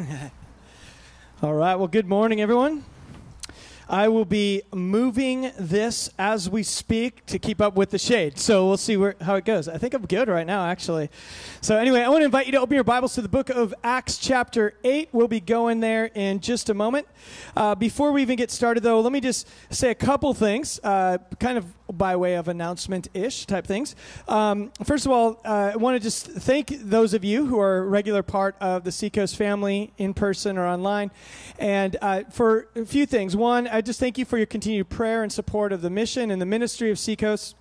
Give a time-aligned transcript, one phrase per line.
[1.42, 1.74] All right.
[1.74, 2.84] Well, good morning, everyone.
[3.88, 8.38] I will be moving this as we speak to keep up with the shade.
[8.38, 9.68] So we'll see where, how it goes.
[9.68, 11.10] I think I'm good right now, actually.
[11.60, 13.74] So, anyway, I want to invite you to open your Bibles to the book of
[13.82, 15.08] Acts, chapter 8.
[15.10, 17.08] We'll be going there in just a moment.
[17.56, 21.18] Uh, before we even get started, though, let me just say a couple things, uh,
[21.40, 23.94] kind of by way of announcement ish type things.
[24.28, 27.78] Um, first of all, uh, I want to just thank those of you who are
[27.78, 31.10] a regular part of the Seacoast family in person or online.
[31.58, 33.36] And uh, for a few things.
[33.36, 36.40] One, I just thank you for your continued prayer and support of the mission and
[36.40, 37.56] the ministry of Seacoast.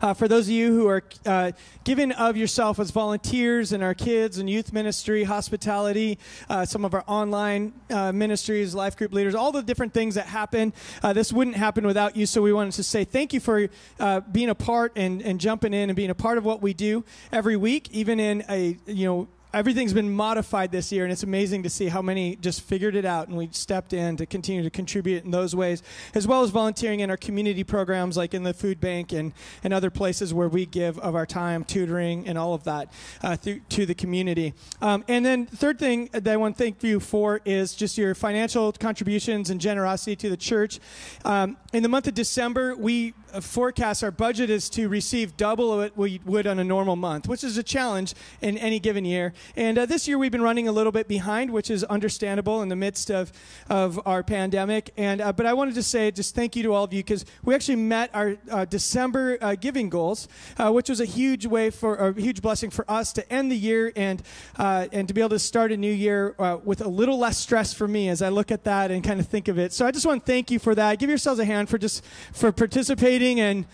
[0.00, 1.52] Uh, for those of you who are uh,
[1.84, 6.94] giving of yourself as volunteers in our kids and youth ministry, hospitality, uh, some of
[6.94, 11.32] our online uh, ministries, life group leaders, all the different things that happen, uh, this
[11.32, 12.26] wouldn't happen without you.
[12.26, 13.68] So we wanted to say thank you for
[14.00, 16.74] uh, being a part and, and jumping in and being a part of what we
[16.74, 21.22] do every week, even in a you know everything's been modified this year, and it's
[21.22, 24.62] amazing to see how many just figured it out and we stepped in to continue
[24.62, 25.82] to contribute in those ways,
[26.14, 29.72] as well as volunteering in our community programs like in the food bank and, and
[29.72, 33.60] other places where we give of our time, tutoring, and all of that uh, through,
[33.68, 34.52] to the community.
[34.82, 38.14] Um, and then, third thing that I want to thank you for is just your
[38.14, 40.80] financial contributions and generosity to the church.
[41.24, 45.96] Um, in the month of December, we forecast our budget is to receive double what
[45.96, 49.32] we would on a normal month, which is a challenge in any given year.
[49.56, 52.68] And uh, this year we've been running a little bit behind, which is understandable in
[52.68, 53.32] the midst of,
[53.68, 54.90] of our pandemic.
[54.96, 57.24] And uh, but I wanted to say just thank you to all of you because
[57.44, 61.70] we actually met our uh, December uh, giving goals, uh, which was a huge way
[61.70, 64.22] for a huge blessing for us to end the year and
[64.56, 66.34] and to be able to start a new year
[66.64, 69.26] with a little less stress for me as I look at that and kind of
[69.26, 69.72] think of it.
[69.72, 70.98] So I just want to thank you for that.
[70.98, 73.66] Give yourselves a hand for just for participating and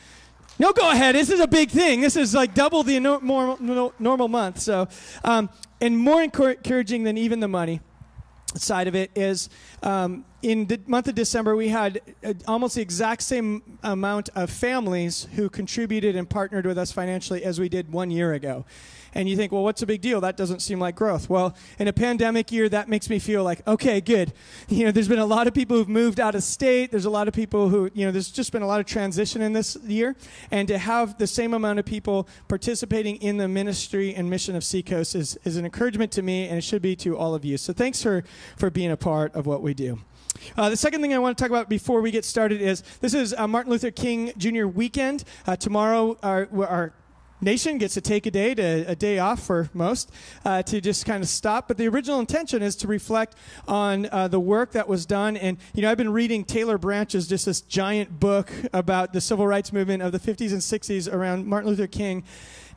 [0.59, 1.15] no, go ahead.
[1.15, 2.03] This is a big thing.
[2.03, 4.61] This is like double the normal, normal month.
[4.61, 4.89] So,
[5.25, 5.49] um,
[5.81, 7.81] and more encouraging than even the money
[8.55, 9.49] side of it is
[9.83, 14.51] um, in the month of December, we had uh, almost the exact same amount of
[14.51, 18.65] families who contributed and partnered with us financially as we did one year ago
[19.15, 20.21] and you think, well, what's a big deal?
[20.21, 21.29] That doesn't seem like growth.
[21.29, 24.33] Well, in a pandemic year, that makes me feel like, okay, good.
[24.81, 26.91] You know, there's been a lot of people who've moved out of state.
[26.91, 29.43] There's a lot of people who, you know, there's just been a lot of transition
[29.43, 30.17] in this year.
[30.51, 34.65] And to have the same amount of people participating in the ministry and mission of
[34.65, 37.59] Seacoast is, is an encouragement to me, and it should be to all of you.
[37.59, 38.25] So thanks for,
[38.57, 39.99] for being a part of what we do.
[40.57, 43.15] Uh, the second thing I want to talk about before we get started is this
[43.15, 44.67] is uh, Martin Luther King Jr.
[44.67, 45.25] weekend.
[45.47, 46.93] Uh, tomorrow, our, our
[47.41, 50.11] nation gets to take a day to a day off for most
[50.45, 51.69] uh, to just kind of stop.
[51.69, 53.35] But the original intention is to reflect
[53.67, 55.37] on uh, the work that was done.
[55.37, 59.47] And you know i've been reading taylor branch's just this giant book about the civil
[59.47, 62.25] rights movement of the 50s and 60s around martin luther king.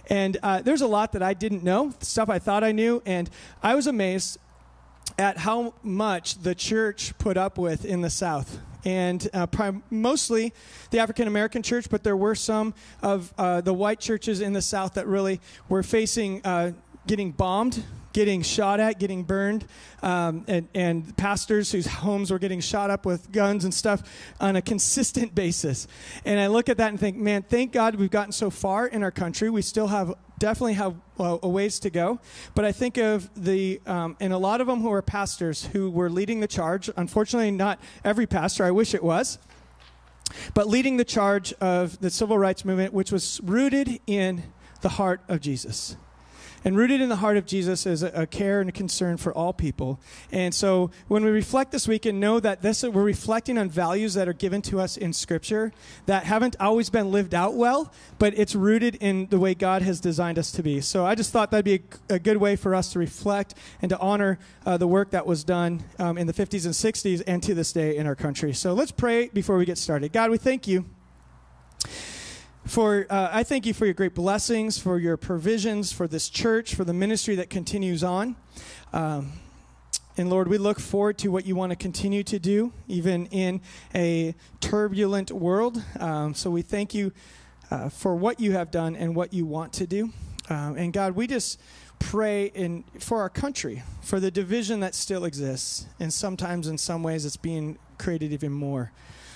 [0.09, 3.01] And uh, there's a lot that i didn't know stuff i thought i knew.
[3.05, 3.29] And
[3.61, 4.37] i was amazed
[5.17, 10.53] at how much the church put up with in the south and uh, prim- mostly
[10.91, 14.61] the African American church, but there were some of uh, the white churches in the
[14.61, 15.39] South that really
[15.69, 16.71] were facing uh,
[17.07, 17.83] getting bombed
[18.13, 19.65] getting shot at, getting burned,
[20.03, 24.03] um, and, and, pastors whose homes were getting shot up with guns and stuff
[24.39, 25.87] on a consistent basis.
[26.23, 29.03] And I look at that and think, man, thank God we've gotten so far in
[29.03, 29.49] our country.
[29.49, 32.19] We still have definitely have well, a ways to go.
[32.53, 35.89] But I think of the, um, and a lot of them who are pastors who
[35.89, 36.89] were leading the charge.
[36.97, 38.65] Unfortunately, not every pastor.
[38.65, 39.39] I wish it was.
[40.53, 44.43] But leading the charge of the civil rights movement, which was rooted in
[44.81, 45.95] the heart of Jesus.
[46.63, 49.33] And rooted in the heart of Jesus is a, a, care and a concern for
[49.33, 49.99] all people.
[50.31, 54.13] And so when we reflect this week and know that this we're reflecting on values
[54.13, 55.71] that are given to us in Scripture
[56.05, 59.99] that haven't always been lived out well, but it's rooted in the way God has
[59.99, 60.81] designed us to be.
[60.81, 63.89] So I just thought that'd be a, a good way for us to reflect and
[63.89, 67.43] to honor uh, the work that was done um, in the 50s and 60s and
[67.43, 68.53] to this day in our country.
[68.53, 70.13] So let's pray before we get started.
[70.13, 70.85] God, we thank you
[72.65, 76.75] for uh, I thank you for your great blessings, for your provisions, for this church,
[76.75, 78.35] for the ministry that continues on.
[78.93, 79.33] Um,
[80.15, 83.61] and Lord, we look forward to what you want to continue to do, even in
[83.95, 85.83] a turbulent world.
[85.99, 87.11] Um, so we thank you
[87.71, 90.11] uh, for what you have done and what you want to do.
[90.49, 91.59] Um, and God, we just
[91.97, 97.01] pray in for our country, for the division that still exists, and sometimes in some
[97.01, 98.91] ways it's being created even more.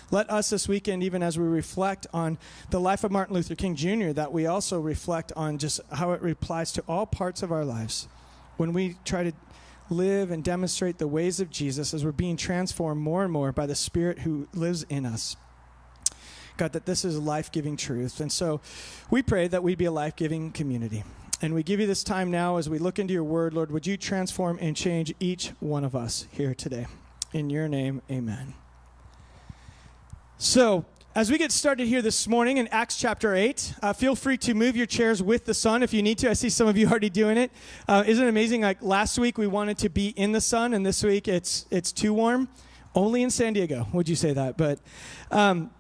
[0.10, 2.38] Let us this weekend, even as we reflect on
[2.70, 6.24] the life of Martin Luther King Jr., that we also reflect on just how it
[6.24, 8.08] applies to all parts of our lives.
[8.56, 9.34] When we try to
[9.90, 13.66] live and demonstrate the ways of Jesus as we're being transformed more and more by
[13.66, 15.36] the Spirit who lives in us.
[16.58, 18.20] God, that this is life giving truth.
[18.20, 18.62] And so
[19.12, 21.04] we pray that we be a life giving community.
[21.42, 23.72] And we give you this time now as we look into your word, Lord.
[23.72, 26.88] Would you transform and change each one of us here today?
[27.32, 28.56] In your name, amen.
[30.40, 30.86] So,
[31.16, 34.54] as we get started here this morning in Acts chapter 8, uh, feel free to
[34.54, 36.30] move your chairs with the sun if you need to.
[36.30, 37.52] I see some of you already doing it.
[37.88, 38.62] Uh, isn't it amazing?
[38.62, 41.92] Like last week we wanted to be in the sun, and this week it's, it's
[41.92, 42.50] too warm.
[42.94, 44.58] Only in San Diego, would you say that?
[44.58, 44.80] But,
[45.32, 45.72] um,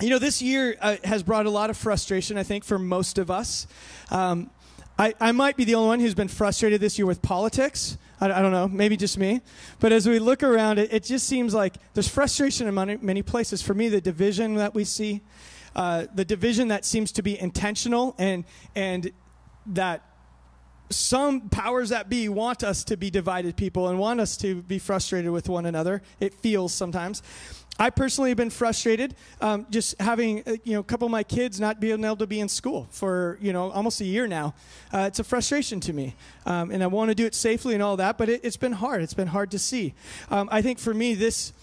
[0.00, 3.18] you know, this year uh, has brought a lot of frustration, I think, for most
[3.18, 3.66] of us.
[4.10, 4.50] Um,
[4.98, 7.98] I, I might be the only one who's been frustrated this year with politics.
[8.20, 9.40] I, I don't know, maybe just me.
[9.78, 13.22] But as we look around, it, it just seems like there's frustration in many, many
[13.22, 13.62] places.
[13.62, 15.22] For me, the division that we see,
[15.74, 18.44] uh, the division that seems to be intentional and,
[18.74, 19.12] and
[19.66, 20.04] that
[20.90, 24.78] some powers that be want us to be divided people and want us to be
[24.78, 26.02] frustrated with one another.
[26.18, 27.22] It feels sometimes.
[27.80, 31.22] I personally have been frustrated um, just having uh, you know a couple of my
[31.22, 34.54] kids not being able to be in school for you know almost a year now.
[34.92, 37.82] Uh, it's a frustration to me, um, and I want to do it safely and
[37.82, 39.00] all that, but it, has been hard.
[39.00, 39.94] It's been hard to see.
[40.30, 41.54] Um, I think for me this.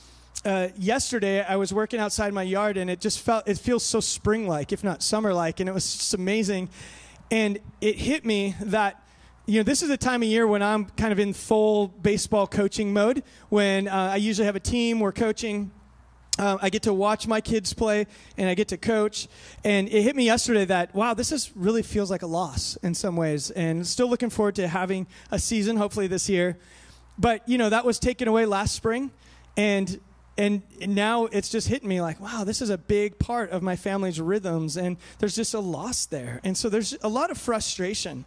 [0.46, 4.00] Uh, yesterday I was working outside my yard and it just felt it feels so
[4.00, 6.70] spring like if not summer like and it was just amazing
[7.32, 9.04] and it hit me that
[9.48, 12.48] you know, this is a time of year when I'm kind of in full baseball
[12.48, 13.24] coaching mode.
[13.48, 15.72] When uh, I usually have a team, we're coaching,
[16.38, 18.08] um, I get to watch my kids play
[18.38, 19.28] and I get to coach.
[19.64, 22.94] And it hit me yesterday that, wow, this is really feels like a loss in
[22.94, 23.52] some ways.
[23.52, 26.58] And still looking forward to having a season, hopefully this year.
[27.18, 29.12] But, you know, that was taken away last spring.
[29.56, 30.00] And
[30.38, 33.76] and now it's just hitting me like, wow, this is a big part of my
[33.76, 36.40] family's rhythms, and there's just a loss there.
[36.44, 38.24] And so there's a lot of frustration.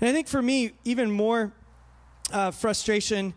[0.00, 1.54] And I think for me, even more
[2.32, 3.32] uh, frustration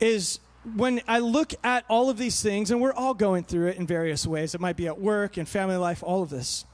[0.00, 0.40] is
[0.76, 3.86] when I look at all of these things, and we're all going through it in
[3.86, 6.64] various ways, it might be at work and family life, all of this.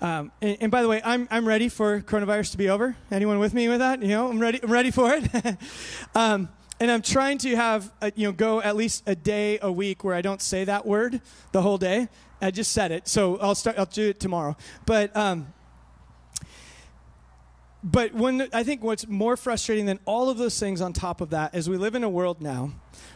[0.00, 2.96] Um, and, and, by the way, I'm, I'm ready for coronavirus to be over.
[3.10, 4.02] Anyone with me with that?
[4.02, 4.60] You know, I'm ready.
[4.62, 5.56] I'm ready for it.
[6.14, 9.72] um, and I'm trying to have a, you know go at least a day a
[9.72, 11.22] week where I don't say that word
[11.52, 12.08] the whole day.
[12.42, 13.78] I just said it, so I'll start.
[13.78, 14.56] I'll do it tomorrow.
[14.84, 15.54] But um,
[17.86, 21.30] but when I think what's more frustrating than all of those things on top of
[21.30, 22.72] that is we live in a world now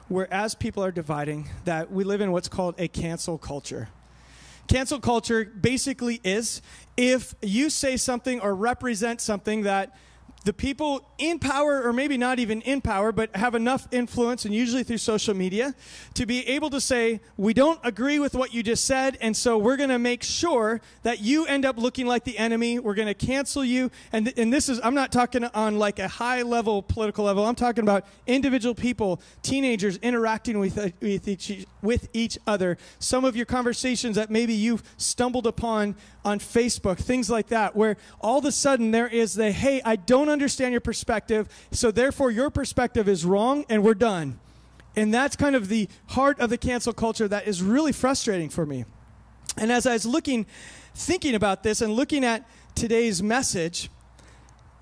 [0.06, 3.88] where as people are dividing that we live in what's called a cancel culture.
[4.68, 6.62] Cancel culture basically is
[6.96, 9.98] if you say something or represent something that
[10.44, 14.54] the people in power, or maybe not even in power, but have enough influence, and
[14.54, 15.74] usually through social media,
[16.14, 19.58] to be able to say, We don't agree with what you just said, and so
[19.58, 22.78] we're going to make sure that you end up looking like the enemy.
[22.78, 23.90] We're going to cancel you.
[24.12, 27.54] And, and this is, I'm not talking on like a high level political level, I'm
[27.54, 32.78] talking about individual people, teenagers interacting with, uh, with, each, with each other.
[32.98, 37.96] Some of your conversations that maybe you've stumbled upon on Facebook, things like that, where
[38.20, 42.30] all of a sudden there is the, Hey, I don't understand your perspective, so therefore
[42.30, 44.38] your perspective is wrong, and we're done.
[44.96, 48.66] And that's kind of the heart of the cancel culture that is really frustrating for
[48.66, 48.84] me.
[49.56, 50.46] And as I was looking,
[50.94, 53.90] thinking about this and looking at today's message,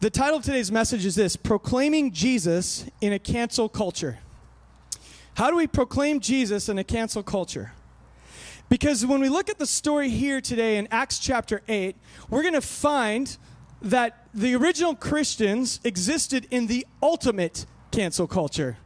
[0.00, 4.18] the title of today's message is this Proclaiming Jesus in a Cancel Culture.
[5.34, 7.72] How do we proclaim Jesus in a cancel culture?
[8.68, 11.96] Because when we look at the story here today in Acts chapter 8,
[12.28, 13.36] we're going to find
[13.82, 18.78] that the original Christians existed in the ultimate cancel culture.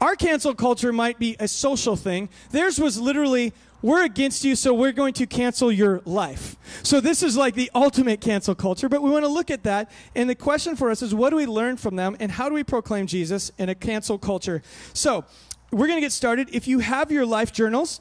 [0.00, 2.30] Our cancel culture might be a social thing.
[2.50, 6.56] Theirs was literally, we're against you, so we're going to cancel your life.
[6.82, 9.90] So this is like the ultimate cancel culture, but we want to look at that.
[10.14, 12.54] And the question for us is, what do we learn from them, and how do
[12.54, 14.62] we proclaim Jesus in a cancel culture?
[14.94, 15.26] So
[15.70, 16.48] we're going to get started.
[16.50, 18.00] If you have your life journals,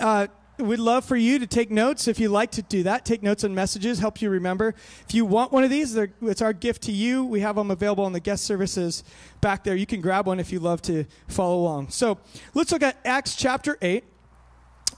[0.00, 3.04] uh, We'd love for you to take notes if you like to do that.
[3.04, 4.76] Take notes on messages, help you remember.
[5.08, 7.24] If you want one of these, it's our gift to you.
[7.24, 9.02] We have them available on the guest services
[9.40, 9.74] back there.
[9.74, 11.88] You can grab one if you love to follow along.
[11.88, 12.18] So
[12.54, 14.04] let's look at Acts chapter 8.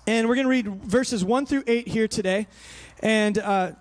[0.06, 2.46] And we're going to read verses 1 through 8 here today
[3.00, 3.72] and uh,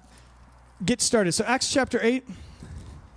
[0.83, 1.33] get started.
[1.33, 2.25] So, Acts chapter 8,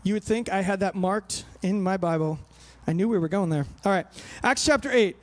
[0.02, 2.38] you would think I had that marked in my Bible.
[2.86, 3.66] I knew we were going there.
[3.84, 4.06] All right.
[4.42, 5.16] Acts chapter 8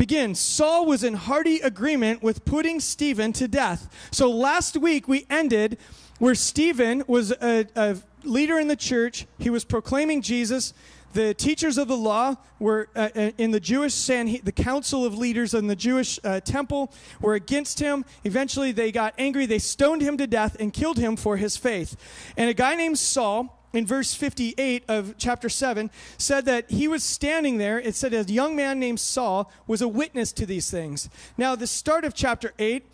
[0.00, 4.08] begins Saul was in hearty agreement with putting Stephen to death.
[4.10, 5.76] So last week we ended
[6.18, 10.72] where Stephen was a, a leader in the church, he was proclaiming Jesus.
[11.12, 15.18] The teachers of the law were uh, uh in the Jewish San, the council of
[15.18, 18.06] leaders in the Jewish uh, temple were against him.
[18.24, 19.44] Eventually, they got angry.
[19.44, 21.94] They stoned him to death and killed him for his faith.
[22.38, 27.04] And a guy named Saul in verse 58 of chapter 7 said that he was
[27.04, 27.78] standing there.
[27.78, 31.08] It said a young man named Saul was a witness to these things.
[31.38, 32.84] Now, the start of chapter 8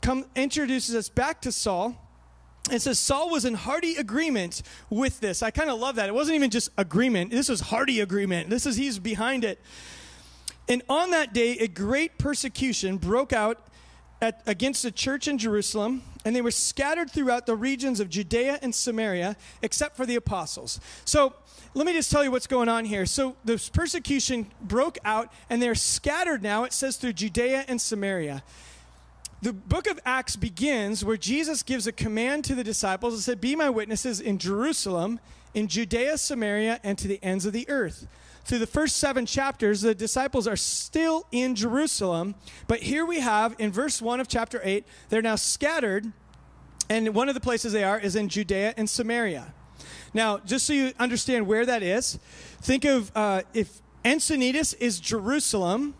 [0.00, 1.96] come, introduces us back to Saul.
[2.70, 5.42] it says Saul was in hearty agreement with this.
[5.42, 6.08] I kind of love that.
[6.08, 7.30] It wasn't even just agreement.
[7.30, 8.50] This was hearty agreement.
[8.50, 9.60] This is he's behind it.
[10.68, 13.68] And on that day, a great persecution broke out
[14.24, 18.58] at, against the church in Jerusalem, and they were scattered throughout the regions of Judea
[18.62, 20.80] and Samaria, except for the apostles.
[21.04, 21.34] So
[21.74, 23.04] let me just tell you what's going on here.
[23.04, 28.42] So this persecution broke out, and they're scattered now, it says, through Judea and Samaria
[29.42, 33.42] the book of Acts begins where Jesus gives a command to the disciples and said,
[33.42, 35.20] Be my witnesses in Jerusalem,
[35.52, 38.06] in Judea, Samaria, and to the ends of the earth.
[38.44, 42.34] Through the first seven chapters, the disciples are still in Jerusalem,
[42.66, 46.12] but here we have in verse 1 of chapter 8, they're now scattered,
[46.90, 49.54] and one of the places they are is in Judea and Samaria.
[50.12, 52.18] Now, just so you understand where that is,
[52.60, 55.94] think of uh, if Encinitas is Jerusalem,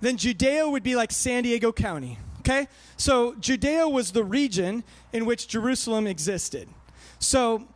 [0.00, 2.18] then Judea would be like San Diego County.
[2.40, 2.68] Okay?
[2.96, 6.68] So Judea was the region in which Jerusalem existed.
[7.18, 7.66] So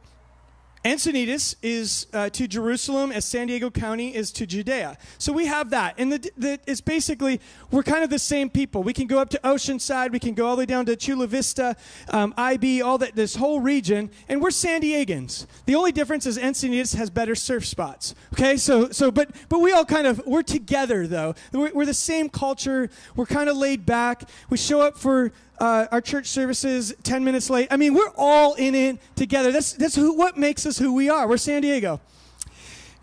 [0.84, 4.98] Encinitas is uh, to Jerusalem as San Diego County is to Judea.
[5.18, 5.94] So we have that.
[5.96, 8.82] And the, the, it's basically, we're kind of the same people.
[8.82, 11.28] We can go up to Oceanside, we can go all the way down to Chula
[11.28, 11.76] Vista,
[12.08, 15.46] um, IB, all that, this whole region, and we're San Diegans.
[15.66, 18.16] The only difference is Encinitas has better surf spots.
[18.32, 21.34] Okay, so, so but, but we all kind of, we're together though.
[21.52, 24.28] We're, we're the same culture, we're kind of laid back.
[24.50, 27.68] We show up for uh, our church services 10 minutes late.
[27.70, 29.52] I mean, we're all in it together.
[29.52, 31.28] That's, that's who, what makes us who we are.
[31.28, 32.00] We're San Diego.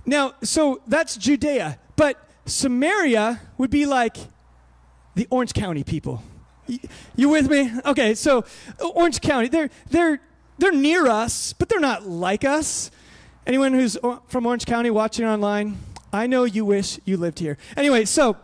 [0.06, 1.80] Now, so that's Judea.
[1.96, 4.18] But Samaria would be like
[5.16, 6.22] the Orange County people.
[7.16, 7.72] You with me?
[7.86, 8.44] Okay, so
[8.94, 10.20] Orange County, they're, they're,
[10.58, 12.92] they're near us, but they're not like us.
[13.48, 13.98] Anyone who's
[14.28, 15.78] from Orange County watching online,
[16.12, 17.58] I know you wish you lived here.
[17.78, 18.36] Anyway, so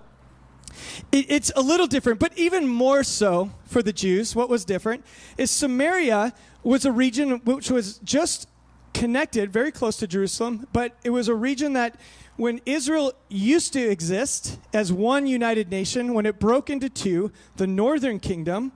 [1.12, 5.06] it, it's a little different, but even more so for the Jews, what was different
[5.38, 8.48] is Samaria was a region which was just
[8.94, 12.00] connected very close to Jerusalem, but it was a region that
[12.38, 17.68] when Israel used to exist as one united nation, when it broke into two, the
[17.68, 18.72] northern kingdom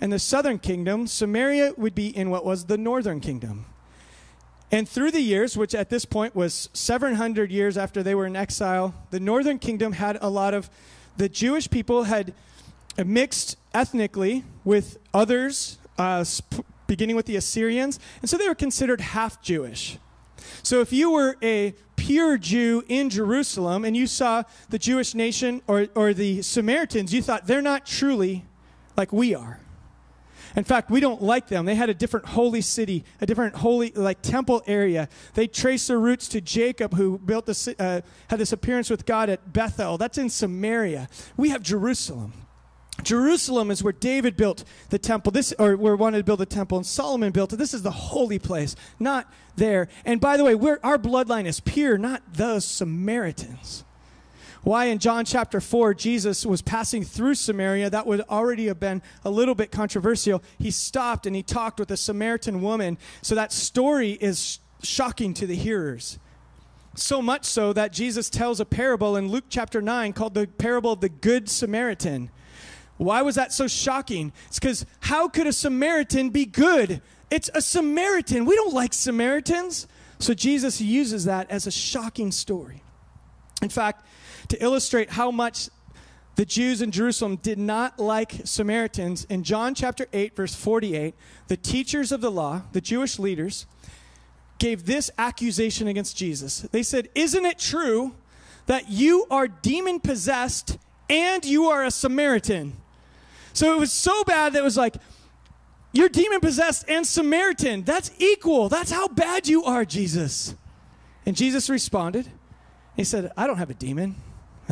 [0.00, 3.66] and the southern kingdom, Samaria would be in what was the northern kingdom.
[4.72, 8.36] And through the years, which at this point was 700 years after they were in
[8.36, 10.70] exile, the northern kingdom had a lot of
[11.20, 12.32] the Jewish people had
[13.04, 16.24] mixed ethnically with others, uh,
[16.86, 19.98] beginning with the Assyrians, and so they were considered half Jewish.
[20.62, 25.60] So if you were a pure Jew in Jerusalem and you saw the Jewish nation
[25.66, 28.46] or, or the Samaritans, you thought they're not truly
[28.96, 29.60] like we are.
[30.56, 31.64] In fact, we don't like them.
[31.64, 35.08] They had a different holy city, a different holy like temple area.
[35.34, 39.30] They trace their roots to Jacob, who built this, uh, had this appearance with God
[39.30, 39.98] at Bethel.
[39.98, 41.08] That's in Samaria.
[41.36, 42.32] We have Jerusalem.
[43.02, 45.32] Jerusalem is where David built the temple.
[45.32, 47.56] This, or where wanted to build the temple, and Solomon built it.
[47.56, 49.88] This is the holy place, not there.
[50.04, 53.84] And by the way, our bloodline is pure, not the Samaritans.
[54.62, 59.00] Why in John chapter 4, Jesus was passing through Samaria, that would already have been
[59.24, 60.42] a little bit controversial.
[60.58, 62.98] He stopped and he talked with a Samaritan woman.
[63.22, 66.18] So that story is shocking to the hearers.
[66.94, 70.92] So much so that Jesus tells a parable in Luke chapter 9 called the parable
[70.92, 72.30] of the Good Samaritan.
[72.98, 74.32] Why was that so shocking?
[74.48, 77.00] It's because how could a Samaritan be good?
[77.30, 78.44] It's a Samaritan.
[78.44, 79.86] We don't like Samaritans.
[80.18, 82.82] So Jesus uses that as a shocking story.
[83.62, 84.04] In fact,
[84.50, 85.68] to illustrate how much
[86.36, 91.14] the Jews in Jerusalem did not like Samaritans, in John chapter 8, verse 48,
[91.48, 93.66] the teachers of the law, the Jewish leaders,
[94.58, 96.60] gave this accusation against Jesus.
[96.60, 98.14] They said, Isn't it true
[98.66, 100.78] that you are demon possessed
[101.08, 102.74] and you are a Samaritan?
[103.52, 104.96] So it was so bad that it was like,
[105.92, 107.82] You're demon possessed and Samaritan.
[107.82, 108.68] That's equal.
[108.68, 110.54] That's how bad you are, Jesus.
[111.26, 112.28] And Jesus responded,
[112.96, 114.16] He said, I don't have a demon.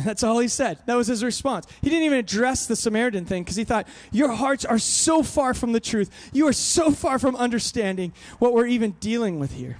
[0.05, 0.79] That's all he said.
[0.85, 1.65] That was his response.
[1.81, 5.53] He didn't even address the Samaritan thing because he thought, Your hearts are so far
[5.53, 6.09] from the truth.
[6.31, 9.77] You are so far from understanding what we're even dealing with here.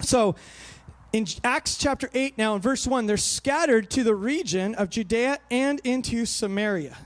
[0.00, 0.34] So,
[1.12, 5.38] in Acts chapter 8, now in verse 1, they're scattered to the region of Judea
[5.50, 6.96] and into Samaria.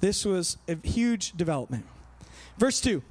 [0.00, 1.84] This was a huge development.
[2.58, 3.02] Verse 2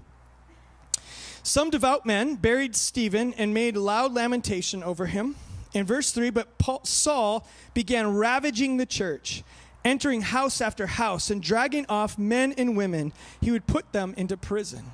[1.43, 5.35] Some devout men buried Stephen and made loud lamentation over him.
[5.75, 9.43] In verse 3, but Paul, Saul began ravaging the church,
[9.83, 13.11] entering house after house and dragging off men and women.
[13.41, 14.85] He would put them into prison.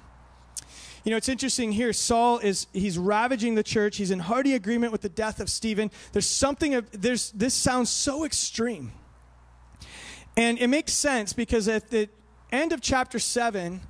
[1.03, 1.93] You know, it's interesting here.
[1.93, 3.97] Saul is he's ravaging the church.
[3.97, 5.91] He's in hearty agreement with the death of Stephen.
[6.13, 8.91] There's something of there's this sounds so extreme.
[10.35, 12.09] And it makes sense because at the
[12.51, 13.81] end of chapter 7,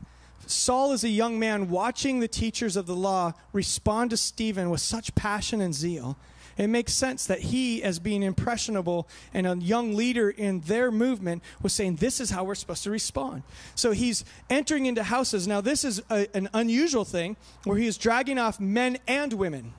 [0.46, 4.82] Saul, is a young man, watching the teachers of the law respond to Stephen with
[4.82, 6.18] such passion and zeal,
[6.62, 11.42] it makes sense that he, as being impressionable and a young leader in their movement,
[11.62, 13.44] was saying, This is how we're supposed to respond.
[13.74, 15.48] So he's entering into houses.
[15.48, 19.74] Now, this is a, an unusual thing where he is dragging off men and women.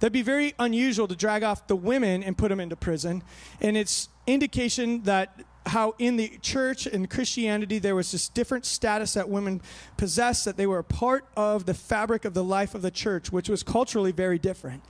[0.00, 3.22] That'd be very unusual to drag off the women and put them into prison.
[3.60, 9.14] And it's indication that how in the church and Christianity there was this different status
[9.14, 9.60] that women
[9.96, 13.30] possessed, that they were a part of the fabric of the life of the church,
[13.30, 14.82] which was culturally very different.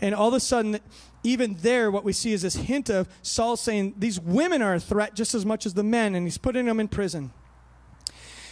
[0.00, 0.78] And all of a sudden,
[1.22, 4.80] even there, what we see is this hint of Saul saying these women are a
[4.80, 7.32] threat just as much as the men, and he's putting them in prison.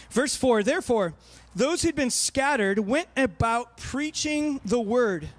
[0.09, 1.13] Verse 4 Therefore,
[1.55, 5.29] those who'd been scattered went about preaching the word.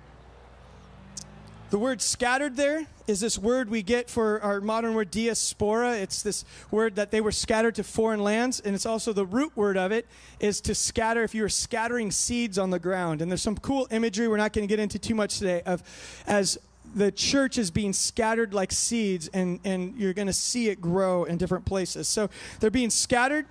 [1.71, 5.97] The word scattered there is this word we get for our modern word diaspora.
[5.97, 9.53] It's this word that they were scattered to foreign lands, and it's also the root
[9.57, 10.07] word of it
[10.41, 13.21] is to scatter if you were scattering seeds on the ground.
[13.21, 15.83] And there's some cool imagery we're not going to get into too much today of
[16.27, 16.59] as
[16.95, 21.25] the church is being scattered like seeds, and, and you're going to see it grow
[21.25, 22.09] in different places.
[22.09, 22.31] So
[22.61, 23.47] they're being scattered.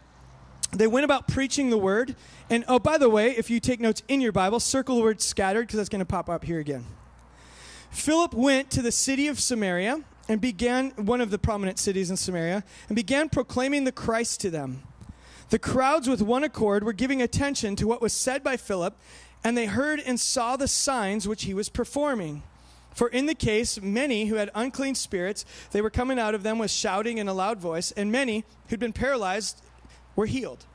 [0.72, 2.16] They went about preaching the word.
[2.50, 5.22] And oh, by the way, if you take notes in your Bible, circle the word
[5.22, 6.86] scattered because that's going to pop up here again.
[7.94, 12.18] Philip went to the city of Samaria and began, one of the prominent cities in
[12.18, 14.84] Samaria, and began proclaiming the Christ to them.
[15.50, 18.98] The crowds, with one accord, were giving attention to what was said by Philip,
[19.44, 22.42] and they heard and saw the signs which he was performing.
[22.96, 26.58] For in the case, many who had unclean spirits, they were coming out of them
[26.58, 29.62] with shouting in a loud voice, and many who'd been paralyzed
[30.16, 30.66] were healed.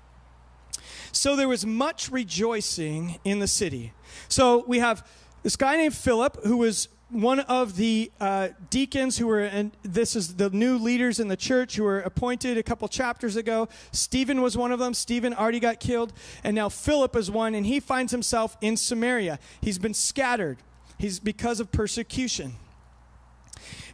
[1.10, 3.92] So there was much rejoicing in the city.
[4.28, 5.06] So we have
[5.42, 10.14] this guy named Philip who was one of the uh, deacons who were, and this
[10.14, 13.68] is the new leaders in the church who were appointed a couple chapters ago.
[13.92, 14.92] Stephen was one of them.
[14.92, 16.12] Stephen already got killed.
[16.44, 19.38] And now Philip is one, and he finds himself in Samaria.
[19.60, 20.58] He's been scattered,
[20.98, 22.54] he's because of persecution.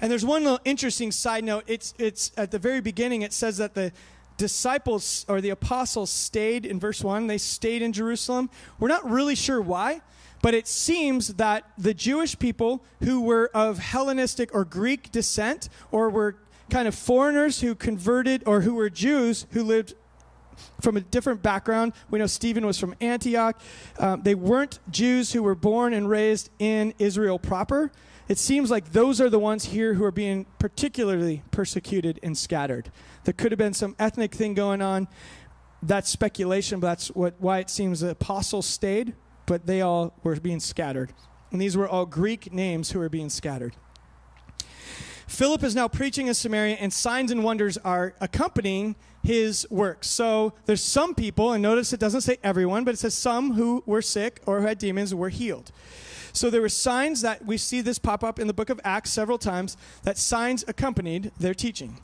[0.00, 1.64] And there's one little interesting side note.
[1.66, 3.92] It's, it's at the very beginning, it says that the
[4.36, 7.28] disciples or the apostles stayed in verse 1.
[7.28, 8.50] They stayed in Jerusalem.
[8.80, 10.00] We're not really sure why.
[10.44, 16.10] But it seems that the Jewish people who were of Hellenistic or Greek descent, or
[16.10, 16.36] were
[16.68, 19.94] kind of foreigners who converted, or who were Jews who lived
[20.82, 21.94] from a different background.
[22.10, 23.58] We know Stephen was from Antioch.
[23.98, 27.90] Um, they weren't Jews who were born and raised in Israel proper.
[28.28, 32.92] It seems like those are the ones here who are being particularly persecuted and scattered.
[33.24, 35.08] There could have been some ethnic thing going on.
[35.82, 39.14] That's speculation, but that's what, why it seems the apostles stayed
[39.46, 41.12] but they all were being scattered.
[41.50, 43.76] And these were all Greek names who were being scattered.
[45.26, 50.04] Philip is now preaching in Samaria, and signs and wonders are accompanying his work.
[50.04, 53.82] So there's some people, and notice it doesn't say everyone, but it says some who
[53.86, 55.72] were sick or who had demons were healed.
[56.32, 59.10] So there were signs that we see this pop up in the book of Acts
[59.10, 62.00] several times that signs accompanied their teaching.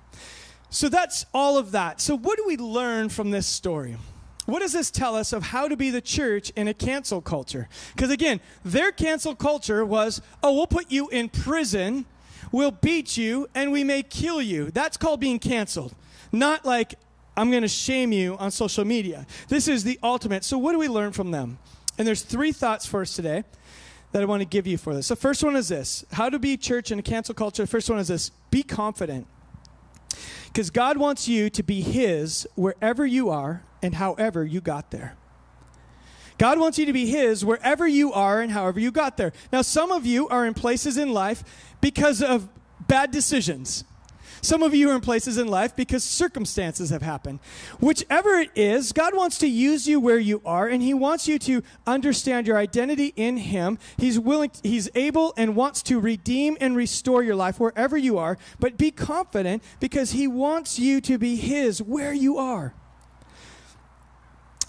[0.70, 2.00] So that's all of that.
[2.00, 3.96] So what do we learn from this story?
[4.50, 7.68] What does this tell us of how to be the church in a cancel culture?
[7.94, 12.06] Because again, their cancel culture was, oh, we'll put you in prison,
[12.52, 14.70] we'll beat you, and we may kill you.
[14.70, 15.94] That's called being canceled.
[16.32, 16.94] Not like,
[17.36, 19.26] I'm going to shame you on social media.
[19.48, 20.44] This is the ultimate.
[20.44, 21.58] So, what do we learn from them?
[21.98, 23.44] And there's three thoughts for us today
[24.12, 25.08] that I want to give you for this.
[25.08, 27.62] The first one is this how to be church in a cancel culture.
[27.62, 29.26] The first one is this be confident.
[30.52, 35.16] Because God wants you to be His wherever you are and however you got there.
[36.38, 39.32] God wants you to be His wherever you are and however you got there.
[39.52, 41.44] Now, some of you are in places in life
[41.80, 42.48] because of
[42.88, 43.84] bad decisions.
[44.42, 47.40] Some of you are in places in life because circumstances have happened.
[47.78, 51.38] Whichever it is, God wants to use you where you are, and He wants you
[51.40, 53.78] to understand your identity in Him.
[53.98, 58.38] He's willing, He's able and wants to redeem and restore your life wherever you are.
[58.58, 62.74] But be confident because He wants you to be His where you are.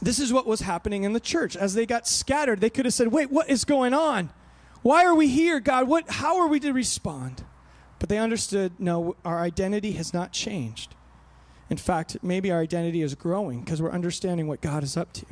[0.02, 1.56] This is what was happening in the church.
[1.56, 4.32] As they got scattered, they could have said, Wait, what is going on?
[4.82, 5.88] Why are we here, God?
[5.88, 7.44] What, how are we to respond?
[8.02, 10.96] But they understood no, our identity has not changed.
[11.70, 15.26] In fact, maybe our identity is growing because we're understanding what God is up to.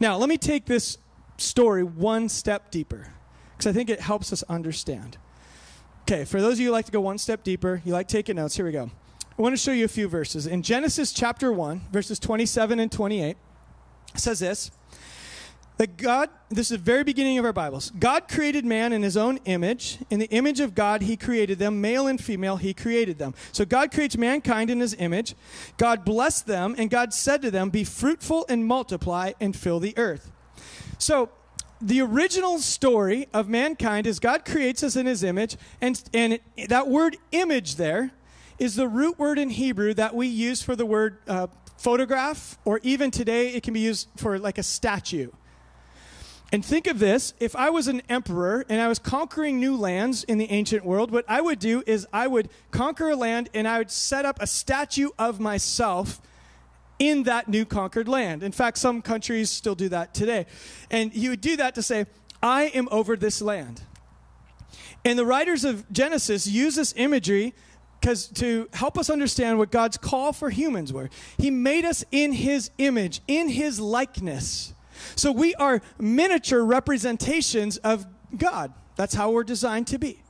[0.00, 0.98] Now, let me take this
[1.36, 3.12] story one step deeper
[3.52, 5.16] because I think it helps us understand.
[6.00, 8.34] Okay, for those of you who like to go one step deeper, you like taking
[8.34, 8.90] notes, here we go.
[9.38, 10.48] I want to show you a few verses.
[10.48, 13.36] In Genesis chapter 1, verses 27 and 28,
[14.16, 14.72] says this
[15.82, 17.90] that God, this is the very beginning of our Bibles.
[17.98, 19.98] God created man in his own image.
[20.10, 21.80] In the image of God, he created them.
[21.80, 23.34] Male and female, he created them.
[23.50, 25.34] So God creates mankind in his image.
[25.78, 29.92] God blessed them, and God said to them, Be fruitful and multiply and fill the
[29.98, 30.30] earth.
[30.98, 31.30] So
[31.80, 36.86] the original story of mankind is God creates us in his image, and, and that
[36.86, 38.12] word image there
[38.56, 42.78] is the root word in Hebrew that we use for the word uh, photograph, or
[42.84, 45.32] even today it can be used for like a statue.
[46.52, 50.22] And think of this if I was an emperor and I was conquering new lands
[50.24, 53.66] in the ancient world, what I would do is I would conquer a land and
[53.66, 56.20] I would set up a statue of myself
[56.98, 58.42] in that new conquered land.
[58.42, 60.44] In fact, some countries still do that today.
[60.90, 62.04] And you would do that to say,
[62.42, 63.80] I am over this land.
[65.06, 67.54] And the writers of Genesis use this imagery
[67.98, 71.08] because to help us understand what God's call for humans were.
[71.38, 74.74] He made us in his image, in his likeness.
[75.16, 78.72] So we are miniature representations of God.
[78.96, 80.22] That's how we're designed to be.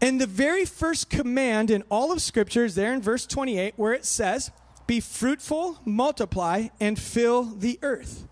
[0.00, 3.92] And the very first command in all of Scripture is there in verse 28, where
[3.92, 4.50] it says,
[4.86, 8.26] Be fruitful, multiply, and fill the earth.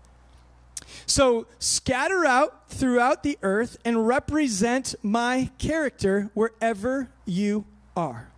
[1.05, 7.65] So scatter out throughout the earth and represent my character wherever you
[7.95, 8.29] are.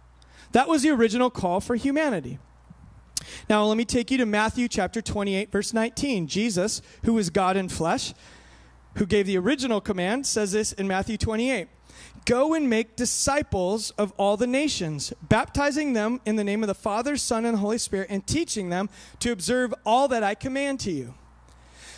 [0.52, 2.40] That was the original call for humanity.
[3.50, 6.28] Now, let me take you to Matthew chapter 28, verse 19.
[6.28, 8.14] Jesus, who is God in flesh,
[8.96, 11.68] who gave the original command, says this in Matthew 28
[12.26, 16.76] Go and make disciples of all the nations, baptizing them in the name of the
[16.76, 18.90] Father, Son, and Holy Spirit, and teaching them
[19.20, 21.14] to observe all that I command to you.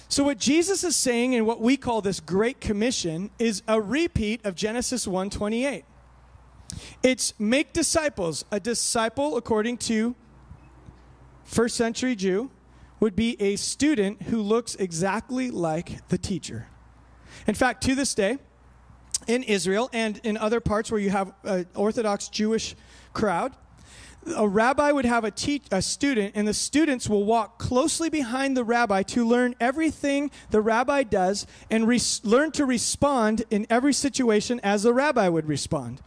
[0.08, 4.46] So, what Jesus is saying in what we call this Great Commission is a repeat
[4.46, 5.86] of Genesis 1 28.
[7.04, 8.46] It's make disciples.
[8.52, 10.16] A disciple, according to
[11.52, 12.50] first century Jew,
[13.02, 16.68] would be a student who looks exactly like the teacher.
[17.46, 18.38] In fact, to this day,
[19.28, 22.76] in Israel and in other parts where you have an Orthodox Jewish
[23.14, 23.54] crowd,
[24.36, 28.56] a rabbi would have a, te- a student, and the students will walk closely behind
[28.56, 31.86] the rabbi to learn everything the rabbi does and
[32.24, 36.02] learn to respond in every situation as the rabbi would respond.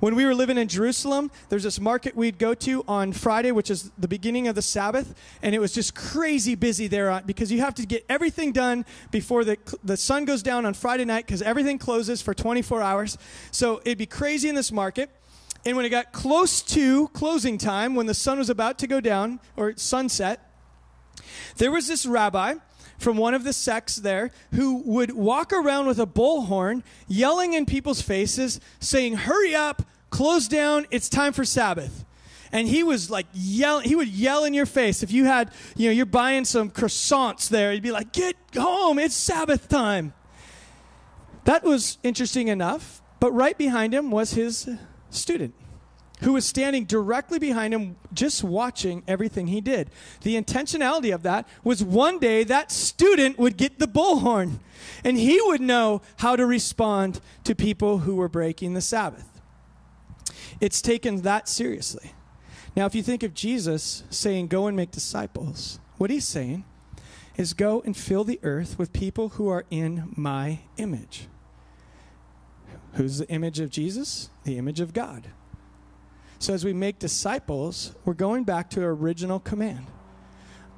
[0.00, 3.70] When we were living in Jerusalem, there's this market we'd go to on Friday, which
[3.70, 7.50] is the beginning of the Sabbath, and it was just crazy busy there uh, because
[7.50, 11.26] you have to get everything done before the, the sun goes down on Friday night
[11.26, 13.18] because everything closes for 24 hours.
[13.50, 15.10] So it'd be crazy in this market.
[15.64, 19.00] And when it got close to closing time, when the sun was about to go
[19.00, 20.48] down or sunset,
[21.56, 22.54] there was this rabbi
[22.98, 27.64] from one of the sects there who would walk around with a bullhorn, yelling in
[27.64, 32.04] people's faces, saying, Hurry up, close down, it's time for Sabbath.
[32.50, 35.02] And he was like yelling, he would yell in your face.
[35.02, 38.98] If you had, you know, you're buying some croissants there, he'd be like, Get home,
[38.98, 40.12] it's Sabbath time.
[41.44, 44.68] That was interesting enough, but right behind him was his
[45.10, 45.54] student
[46.22, 49.90] who was standing directly behind him, just watching everything he did.
[50.22, 54.60] The intentionality of that was one day that student would get the bullhorn
[55.04, 59.40] and he would know how to respond to people who were breaking the Sabbath.
[60.60, 62.12] It's taken that seriously.
[62.74, 66.64] Now, if you think of Jesus saying, Go and make disciples, what he's saying
[67.36, 71.28] is go and fill the earth with people who are in my image.
[72.94, 74.28] Who's the image of Jesus?
[74.42, 75.28] The image of God.
[76.38, 79.86] So as we make disciples, we're going back to our original command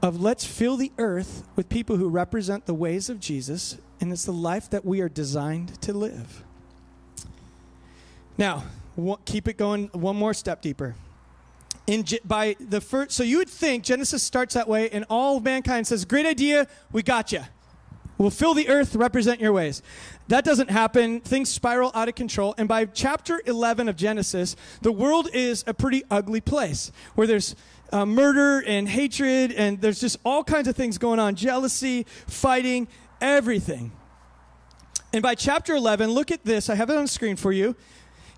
[0.02, 4.24] of let's fill the earth with people who represent the ways of Jesus, and it's
[4.24, 6.42] the life that we are designed to live.
[8.38, 8.64] Now,
[9.26, 10.94] keep it going one more step deeper.
[11.86, 15.86] In, by the first, so you would think Genesis starts that way, and all mankind
[15.86, 17.42] says, "Great idea, we got you."
[18.22, 19.82] Will fill the earth, represent your ways.
[20.28, 21.20] That doesn't happen.
[21.20, 22.54] Things spiral out of control.
[22.58, 27.56] And by chapter 11 of Genesis, the world is a pretty ugly place where there's
[27.92, 32.86] uh, murder and hatred, and there's just all kinds of things going on jealousy, fighting,
[33.20, 33.90] everything.
[35.12, 36.70] And by chapter 11, look at this.
[36.70, 37.74] I have it on the screen for you.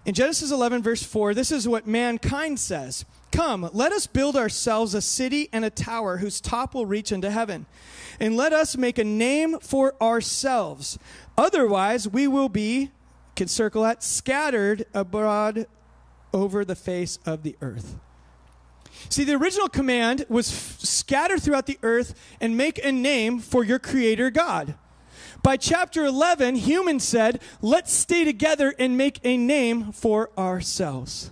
[0.05, 4.95] In Genesis 11, verse 4, this is what mankind says Come, let us build ourselves
[4.95, 7.67] a city and a tower whose top will reach into heaven.
[8.21, 10.99] And let us make a name for ourselves.
[11.39, 12.91] Otherwise, we will be,
[13.37, 15.67] can circle that, scattered abroad
[16.35, 17.97] over the face of the earth.
[19.09, 23.79] See, the original command was scatter throughout the earth and make a name for your
[23.79, 24.75] creator God.
[25.43, 31.31] By chapter 11, humans said, let's stay together and make a name for ourselves.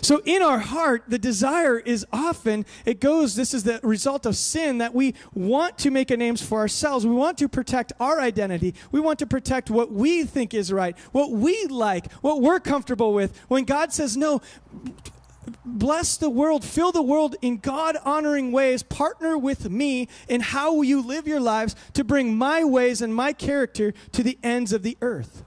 [0.00, 4.36] So in our heart, the desire is often, it goes, this is the result of
[4.36, 7.06] sin, that we want to make a names for ourselves.
[7.06, 8.74] We want to protect our identity.
[8.92, 13.12] We want to protect what we think is right, what we like, what we're comfortable
[13.12, 13.36] with.
[13.48, 14.40] When God says, no,
[15.64, 20.82] bless the world, fill the world in God honoring ways, partner with me in how
[20.82, 24.82] you live your lives to bring my ways and my character to the ends of
[24.82, 25.44] the earth.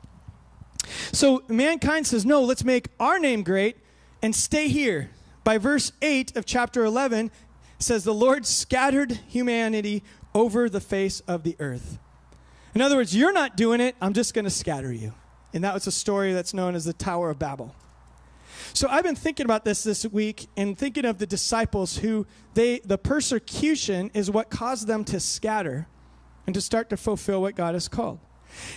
[1.12, 3.78] So mankind says, no, let's make our name great
[4.22, 5.10] and stay here.
[5.44, 7.32] By verse 8 of chapter 11
[7.80, 11.98] says the Lord scattered humanity over the face of the earth.
[12.74, 15.14] In other words, you're not doing it, I'm just going to scatter you.
[15.54, 17.76] And that was a story that's known as the Tower of Babel.
[18.74, 22.80] So I've been thinking about this this week and thinking of the disciples who they
[22.80, 25.88] the persecution is what caused them to scatter
[26.46, 28.20] and to start to fulfill what God has called.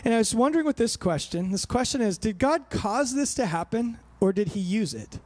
[0.05, 3.47] And I was wondering with this question, this question is did God cause this to
[3.47, 5.19] happen or did he use it?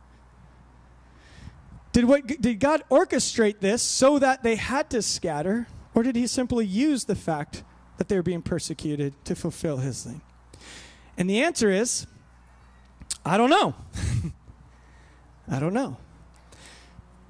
[1.93, 6.27] Did, what, did God orchestrate this so that they had to scatter, or did He
[6.27, 7.65] simply use the fact
[7.97, 10.21] that they were being persecuted to fulfill His thing?
[11.17, 12.07] And the answer is
[13.25, 13.75] I don't know.
[15.51, 15.97] I don't know.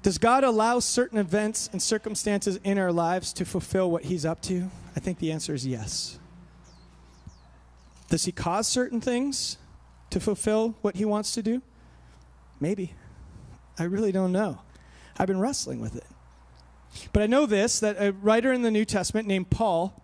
[0.01, 4.41] Does God allow certain events and circumstances in our lives to fulfill what He's up
[4.43, 4.69] to?
[4.95, 6.19] I think the answer is yes.
[8.09, 9.57] Does He cause certain things
[10.09, 11.61] to fulfill what He wants to do?
[12.59, 12.93] Maybe.
[13.77, 14.59] I really don't know.
[15.17, 16.05] I've been wrestling with it.
[17.13, 20.01] But I know this that a writer in the New Testament named Paul,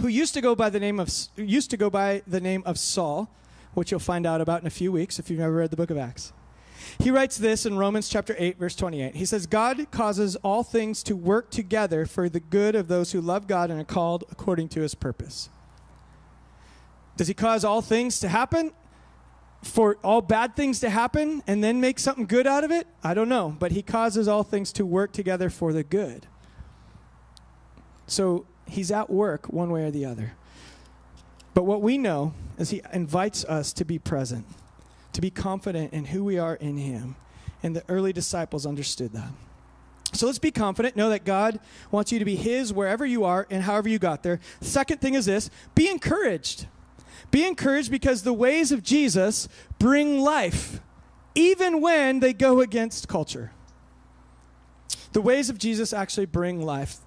[0.00, 2.78] who used to go by the name of used to go by the name of
[2.78, 3.30] Saul,
[3.74, 5.90] which you'll find out about in a few weeks if you've never read the book
[5.90, 6.32] of Acts.
[6.98, 9.14] He writes this in Romans chapter 8 verse 28.
[9.14, 13.20] He says God causes all things to work together for the good of those who
[13.20, 15.48] love God and are called according to his purpose.
[17.16, 18.72] Does he cause all things to happen?
[19.64, 22.86] for all bad things to happen and then make something good out of it?
[23.02, 23.56] I don't know.
[23.58, 26.26] But he causes all things to work together for the good.
[28.06, 30.34] So he's at work one way or the other.
[31.54, 34.44] But what we know is he invites us to be present,
[35.14, 37.16] to be confident in who we are in him.
[37.62, 39.30] And the early disciples understood that.
[40.12, 40.96] So let's be confident.
[40.96, 41.58] Know that God
[41.90, 44.38] wants you to be his wherever you are and however you got there.
[44.60, 46.66] Second thing is this be encouraged.
[47.30, 49.48] Be encouraged because the ways of Jesus
[49.78, 50.80] bring life,
[51.34, 53.50] even when they go against culture.
[55.12, 56.98] The ways of Jesus actually bring life.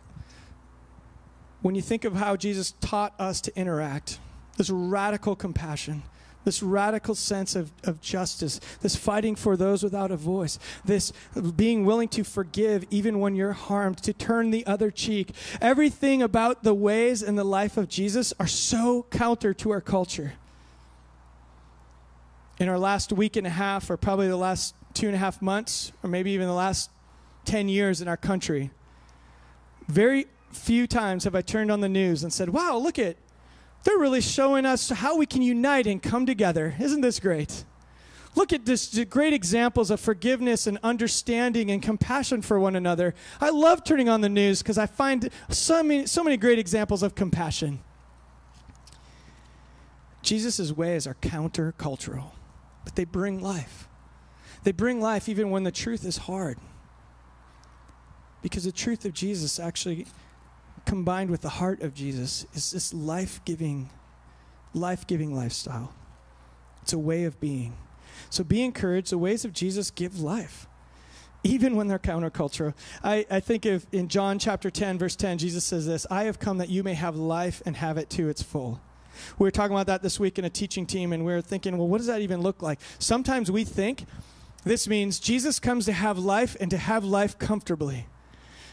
[1.61, 4.19] When you think of how Jesus taught us to interact,
[4.57, 6.03] this radical compassion,
[6.47, 11.11] this radical sense of, of justice, this fighting for those without a voice, this
[11.57, 15.31] being willing to forgive even when you're harmed, to turn the other cheek.
[15.59, 20.35] Everything about the ways and the life of Jesus are so counter to our culture.
[22.59, 25.41] In our last week and a half, or probably the last two and a half
[25.41, 26.89] months, or maybe even the last
[27.43, 28.71] 10 years in our country,
[29.89, 33.17] very few times have I turned on the news and said, wow, look at
[33.87, 36.75] they're really showing us how we can unite and come together.
[36.77, 37.63] Isn't this great?
[38.35, 43.15] Look at this great examples of forgiveness and understanding and compassion for one another.
[43.39, 47.01] I love turning on the news because I find so many, so many great examples
[47.01, 47.79] of compassion.
[50.21, 52.31] Jesus' ways are countercultural,
[52.83, 53.87] but they bring life.
[54.63, 56.57] They bring life even when the truth is hard.
[58.41, 60.07] Because the truth of Jesus actually
[60.87, 63.89] combined with the heart of Jesus is this life giving,
[64.73, 65.93] life giving lifestyle.
[66.81, 67.75] It's a way of being.
[68.29, 69.11] So be encouraged.
[69.11, 70.65] The ways of Jesus give life,
[71.43, 72.73] even when they're countercultural.
[73.03, 76.39] I, I think of in John chapter 10, verse 10, Jesus says this I have
[76.39, 78.81] come that you may have life and have it to its full.
[79.37, 81.77] We were talking about that this week in a teaching team, and we were thinking,
[81.77, 82.79] well, what does that even look like?
[82.97, 84.05] Sometimes we think
[84.63, 88.07] this means Jesus comes to have life and to have life comfortably.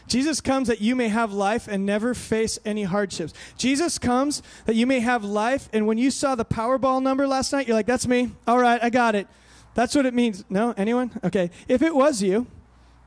[0.07, 3.33] Jesus comes that you may have life and never face any hardships.
[3.57, 7.51] Jesus comes that you may have life, and when you saw the Powerball number last
[7.51, 8.31] night, you're like, that's me.
[8.47, 9.27] All right, I got it.
[9.73, 10.45] That's what it means.
[10.49, 10.73] No?
[10.77, 11.11] Anyone?
[11.23, 11.51] Okay.
[11.67, 12.47] If it was you,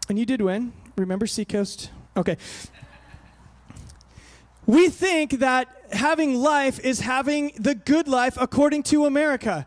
[0.08, 1.90] and you did win, remember Seacoast?
[2.16, 2.36] Okay.
[4.66, 9.66] We think that having life is having the good life according to America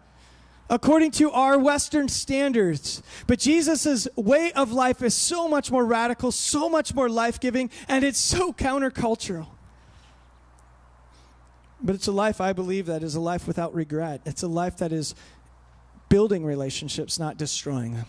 [0.72, 3.04] according to our Western standards.
[3.28, 7.70] But Jesus' way of life is so much more radical, so much more life giving,
[7.90, 9.48] and it's so countercultural.
[11.84, 14.22] But it's a life, I believe, that is a life without regret.
[14.26, 15.14] It's a life that is
[16.10, 18.06] building relationships, not destroying them.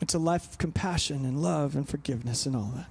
[0.00, 2.86] It's a life of compassion and love and forgiveness and all that.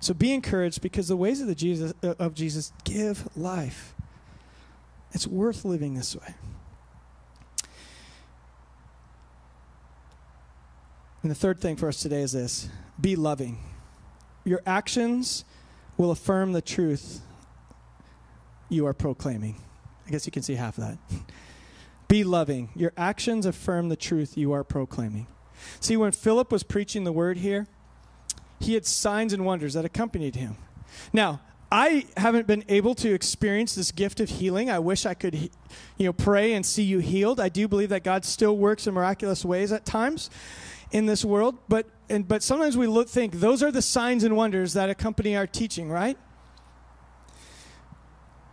[0.00, 3.94] So be encouraged because the ways of, the Jesus, uh, of Jesus give life.
[5.12, 6.34] It's worth living this way.
[11.26, 12.68] And the third thing for us today is this
[13.00, 13.58] be loving.
[14.44, 15.44] Your actions
[15.96, 17.20] will affirm the truth
[18.68, 19.60] you are proclaiming.
[20.06, 20.98] I guess you can see half of that.
[22.06, 22.68] Be loving.
[22.76, 25.26] Your actions affirm the truth you are proclaiming.
[25.80, 27.66] See, when Philip was preaching the word here,
[28.60, 30.56] he had signs and wonders that accompanied him.
[31.12, 31.40] Now,
[31.72, 34.70] I haven't been able to experience this gift of healing.
[34.70, 37.40] I wish I could, you know, pray and see you healed.
[37.40, 40.30] I do believe that God still works in miraculous ways at times
[40.90, 44.36] in this world, but and but sometimes we look think those are the signs and
[44.36, 46.16] wonders that accompany our teaching, right?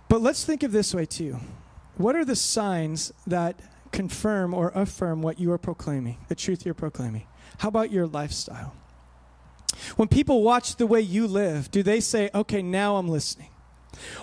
[0.10, 1.40] But let's think of this way too.
[1.98, 3.60] What are the signs that
[3.92, 7.28] confirm or affirm what you are proclaiming, the truth you're proclaiming?
[7.60, 8.76] How about your lifestyle?
[9.96, 13.50] When people watch the way you live, do they say, okay, now I'm listening?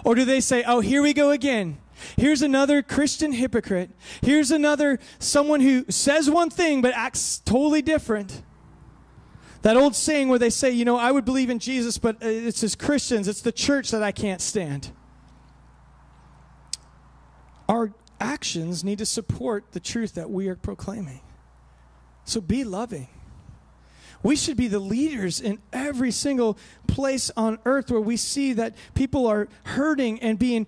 [0.05, 1.79] Or do they say, oh, here we go again?
[2.17, 3.91] Here's another Christian hypocrite.
[4.23, 8.43] Here's another someone who says one thing but acts totally different.
[9.63, 12.27] That old saying where they say, you know, I would believe in Jesus, but uh,
[12.27, 14.91] it's as Christians, it's the church that I can't stand
[17.71, 21.21] our actions need to support the truth that we are proclaiming.
[22.25, 23.07] So be loving.
[24.25, 26.59] We should be the leaders in every single
[26.89, 30.67] place on earth where we see that people are hurting and being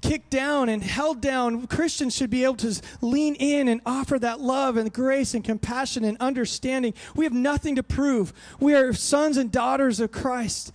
[0.00, 1.66] kicked down and held down.
[1.66, 6.04] Christians should be able to lean in and offer that love and grace and compassion
[6.04, 6.94] and understanding.
[7.14, 8.32] We have nothing to prove.
[8.58, 10.72] We are sons and daughters of Christ.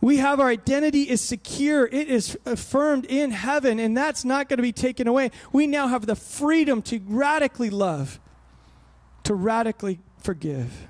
[0.00, 1.86] We have our identity is secure.
[1.86, 5.30] It is affirmed in heaven, and that's not going to be taken away.
[5.50, 8.20] We now have the freedom to radically love,
[9.22, 10.88] to radically forgive,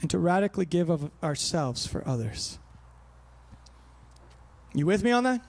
[0.00, 2.58] and to radically give of ourselves for others.
[4.74, 5.40] You with me on that?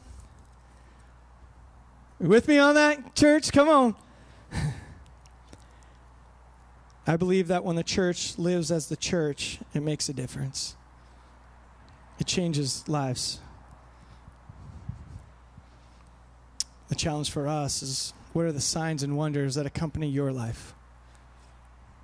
[2.22, 3.52] With me on that, church?
[3.52, 3.96] Come on.
[7.08, 10.76] I believe that when the church lives as the church, it makes a difference.
[12.20, 13.40] It changes lives.
[16.90, 20.76] The challenge for us is what are the signs and wonders that accompany your life?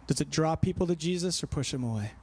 [0.08, 2.14] Does it draw people to Jesus or push them away?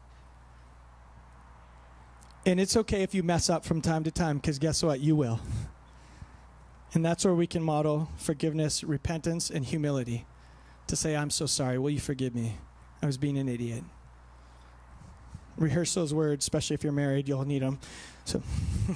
[2.44, 4.98] And it's okay if you mess up from time to time because guess what?
[4.98, 5.38] You will.
[6.94, 10.24] And that's where we can model forgiveness, repentance, and humility
[10.86, 11.78] to say, I'm so sorry.
[11.78, 12.56] Will you forgive me?
[13.02, 13.84] I was being an idiot
[15.56, 17.78] rehearse those words, especially if you're married, you'll need them.
[18.24, 18.42] So,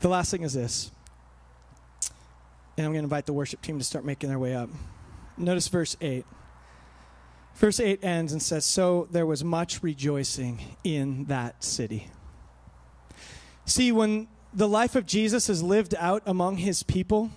[0.00, 0.90] the last thing is this.
[2.76, 4.68] And I'm going to invite the worship team to start making their way up.
[5.36, 6.24] Notice verse 8.
[7.54, 12.10] Verse 8 ends and says, So there was much rejoicing in that city.
[13.64, 17.30] See, when the life of Jesus is lived out among his people,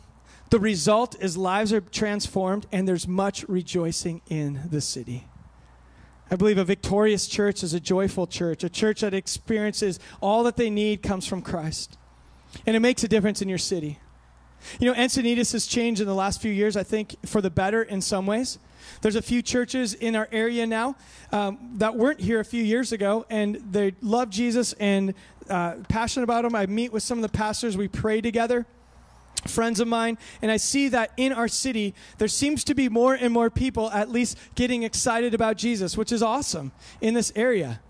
[0.49, 5.27] the result is lives are transformed and there's much rejoicing in the city.
[6.29, 10.57] I believe a victorious church is a joyful church, a church that experiences all that
[10.57, 11.97] they need comes from Christ.
[12.65, 13.99] And it makes a difference in your city.
[14.79, 17.81] You know, Encinitas has changed in the last few years, I think, for the better
[17.83, 18.59] in some ways.
[19.01, 20.95] There's a few churches in our area now
[21.31, 25.13] um, that weren't here a few years ago, and they love Jesus and
[25.49, 26.55] uh, passionate about them.
[26.55, 28.65] I meet with some of the pastors, we pray together
[29.45, 33.13] friends of mine, and I see that in our city, there seems to be more
[33.13, 37.81] and more people at least getting excited about Jesus, which is awesome in this area.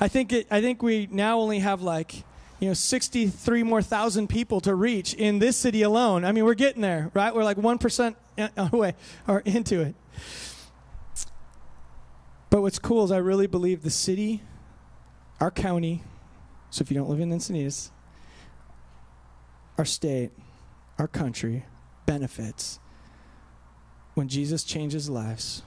[0.00, 2.24] I think, it, I think we now only have like,
[2.58, 6.24] you know, 63 more thousand people to reach in this city alone.
[6.24, 7.34] I mean, we're getting there, right?
[7.34, 8.14] We're like 1%
[8.56, 8.94] away
[9.28, 9.94] or into it.
[12.50, 14.42] But what's cool is I really believe the city,
[15.40, 16.02] our county,
[16.74, 17.92] so if you don't live in Encinitas,
[19.78, 20.32] our state,
[20.98, 21.66] our country
[22.04, 22.80] benefits
[24.14, 25.62] when Jesus changes lives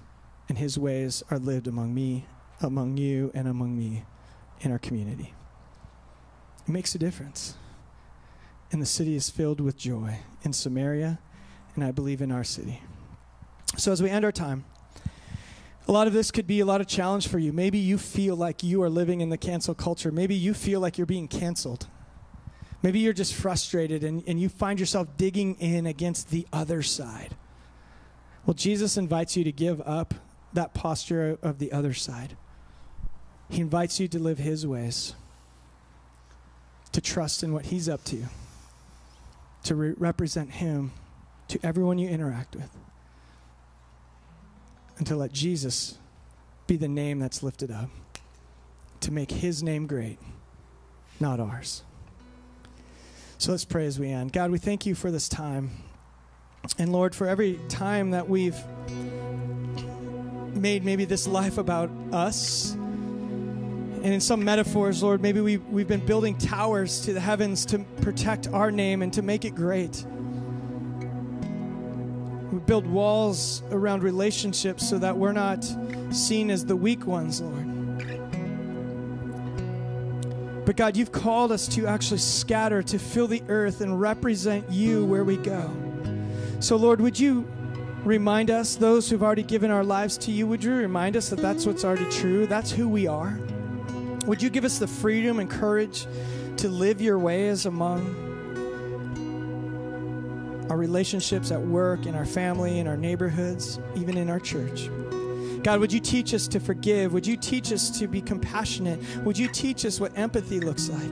[0.50, 2.26] and his ways are lived among me,
[2.60, 4.04] among you, and among me
[4.60, 5.34] in our community.
[6.68, 7.56] It makes a difference.
[8.74, 11.20] And the city is filled with joy in Samaria,
[11.76, 12.82] and I believe in our city.
[13.78, 14.66] So as we end our time,
[15.88, 17.54] a lot of this could be a lot of challenge for you.
[17.54, 20.12] Maybe you feel like you are living in the cancel culture.
[20.12, 21.88] Maybe you feel like you're being canceled.
[22.84, 27.36] Maybe you're just frustrated and, and you find yourself digging in against the other side.
[28.46, 30.14] Well, Jesus invites you to give up
[30.54, 32.38] that posture of the other side.
[33.50, 35.14] He invites you to live His ways,
[36.92, 38.24] to trust in what He's up to,
[39.64, 40.92] to re- represent Him
[41.48, 42.70] to everyone you interact with,
[44.98, 45.98] and to let Jesus
[46.66, 47.90] be the name that's lifted up,
[49.02, 50.20] to make His name great,
[51.20, 51.84] not ours.
[53.38, 54.34] So let's pray as we end.
[54.34, 55.72] God, we thank you for this time.
[56.78, 58.58] And Lord, for every time that we've
[60.58, 62.74] made maybe this life about us.
[62.74, 67.80] And in some metaphors, Lord, maybe we, we've been building towers to the heavens to
[68.02, 70.06] protect our name and to make it great.
[72.68, 75.66] Build walls around relationships so that we're not
[76.12, 77.66] seen as the weak ones, Lord.
[80.66, 85.06] But God, you've called us to actually scatter, to fill the earth and represent you
[85.06, 85.72] where we go.
[86.60, 87.48] So, Lord, would you
[88.04, 91.40] remind us, those who've already given our lives to you, would you remind us that
[91.40, 92.48] that's what's already true?
[92.48, 93.40] That's who we are.
[94.26, 96.06] Would you give us the freedom and courage
[96.58, 98.27] to live your way ways among
[100.70, 104.90] our relationships at work, in our family, in our neighborhoods, even in our church?
[105.64, 107.14] God, would you teach us to forgive?
[107.14, 109.00] Would you teach us to be compassionate?
[109.26, 111.12] Would you teach us what empathy looks like?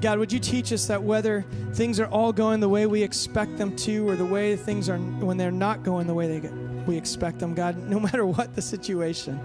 [0.00, 3.56] God, would you teach us that whether things are all going the way we expect
[3.56, 6.48] them to, or the way things are when they're not going the way they,
[6.86, 9.40] we expect them, God, no matter what the situation,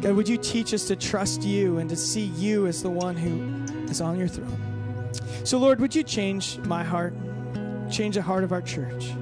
[0.00, 3.16] God, would you teach us to trust you and to see you as the one
[3.16, 4.69] who is on your throne?
[5.44, 7.14] So, Lord, would you change my heart,
[7.90, 9.12] change the heart of our church,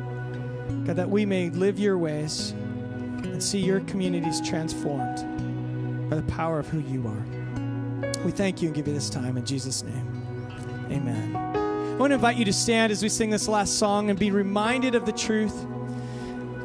[0.84, 2.50] God, that we may live your ways
[3.22, 7.24] and see your communities transformed by the power of who you are.
[8.24, 10.88] We thank you and give you this time in Jesus' name.
[10.90, 11.36] Amen.
[11.36, 14.30] I want to invite you to stand as we sing this last song and be
[14.30, 15.64] reminded of the truth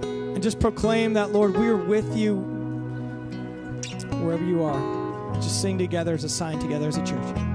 [0.03, 2.37] and just proclaim that, Lord, we are with you
[4.21, 5.33] wherever you are.
[5.35, 7.52] Just sing together as a sign together as a church.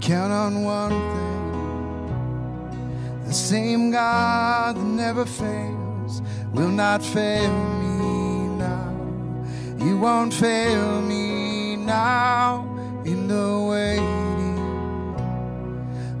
[0.00, 1.40] Count on one thing
[3.30, 6.20] the same God that never fails
[6.52, 8.90] will not fail me now.
[9.78, 12.64] You won't fail me now
[13.04, 14.56] in the waiting.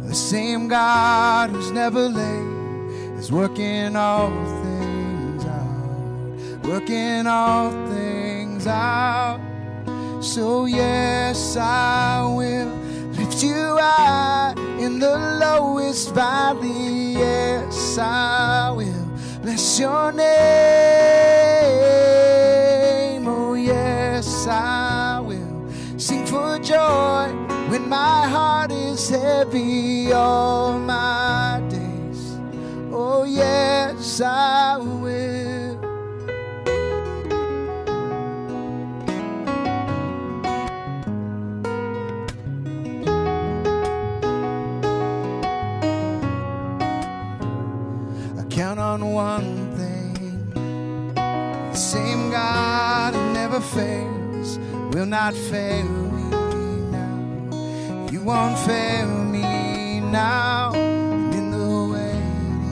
[0.06, 4.30] The same God who's never late is working all
[4.62, 9.40] things out, working all things out.
[10.20, 12.70] So, yes, I will
[13.42, 17.14] you high in the lowest valley.
[17.14, 19.08] Yes, I will
[19.42, 20.26] bless your name.
[23.26, 27.32] Oh, yes, I will sing for joy
[27.70, 32.36] when my heart is heavy all my days.
[32.92, 34.99] Oh, yes, I will.
[53.74, 54.58] Fails
[54.92, 56.30] will not fail me
[56.90, 58.08] now.
[58.10, 60.72] You won't fail me now.
[60.74, 62.70] And in the waiting,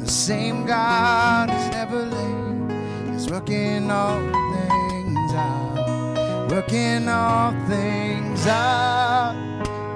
[0.00, 4.20] the same God is never late is working all
[4.54, 9.34] things out, working all things out.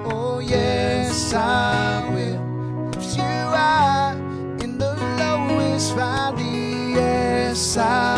[0.06, 2.50] Oh yes, I will
[3.16, 4.14] you high
[4.64, 6.94] in the lowest valley.
[6.94, 8.09] Yes, I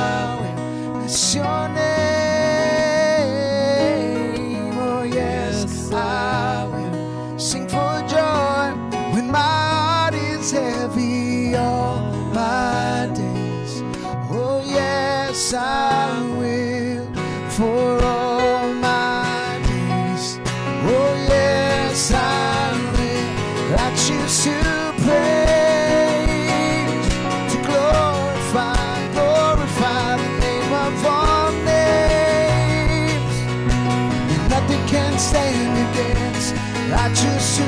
[35.23, 36.55] can stand against.
[36.95, 37.65] I choose to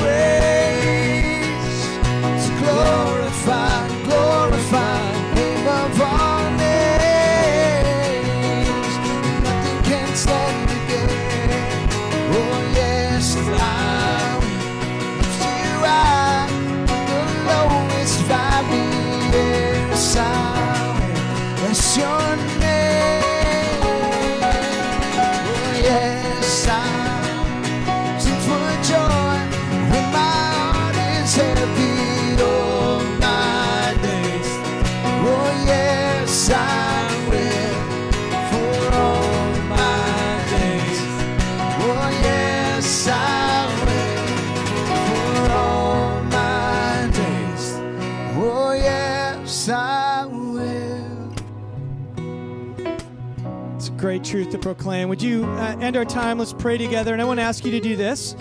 [0.00, 1.78] praise,
[2.44, 3.99] to glorify
[54.24, 55.08] truth to proclaim.
[55.08, 56.38] Would you uh, end our time?
[56.38, 57.12] Let's pray together.
[57.12, 58.36] And I want to ask you to do this.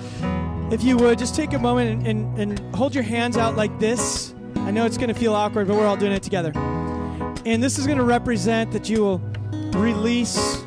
[0.72, 3.78] if you would, just take a moment and, and, and hold your hands out like
[3.80, 4.34] this.
[4.56, 6.52] I know it's going to feel awkward, but we're all doing it together.
[7.46, 9.20] And this is going to represent that you will
[9.74, 10.62] release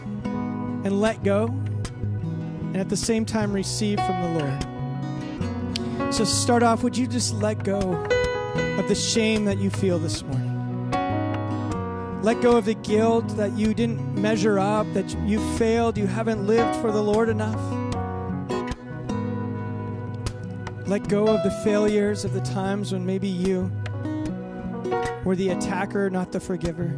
[0.84, 6.14] and let go, and at the same time receive from the Lord.
[6.14, 10.22] So, start off, would you just let go of the shame that you feel this
[10.22, 10.51] morning?
[12.22, 16.46] Let go of the guilt that you didn't measure up, that you failed, you haven't
[16.46, 17.60] lived for the Lord enough.
[20.86, 23.72] Let go of the failures of the times when maybe you
[25.24, 26.94] were the attacker, not the forgiver.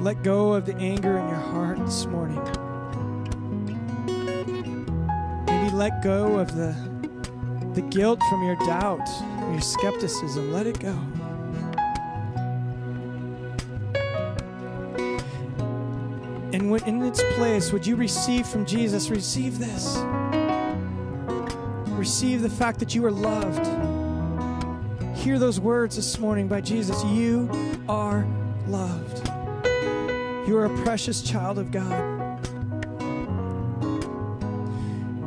[0.00, 2.42] Let go of the anger in your heart this morning.
[5.44, 6.74] Maybe let go of the,
[7.74, 9.06] the guilt from your doubt,
[9.52, 10.54] your skepticism.
[10.54, 10.96] Let it go.
[16.86, 19.10] In its place, would you receive from Jesus?
[19.10, 19.98] Receive this.
[21.90, 23.66] Receive the fact that you are loved.
[25.16, 27.04] Hear those words this morning by Jesus.
[27.04, 27.50] You
[27.88, 28.24] are
[28.68, 29.26] loved.
[30.48, 32.14] You are a precious child of God.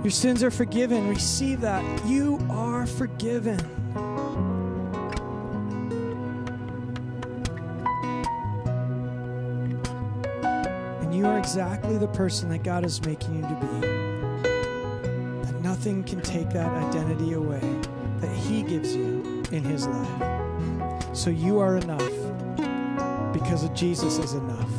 [0.01, 1.09] Your sins are forgiven.
[1.09, 2.05] Receive that.
[2.05, 3.78] You are forgiven.
[11.39, 13.87] Exactly the person that God is making you to be.
[15.47, 17.61] That nothing can take that identity away
[18.19, 21.15] that He gives you in His life.
[21.15, 22.11] So you are enough
[23.33, 24.69] because of Jesus is enough.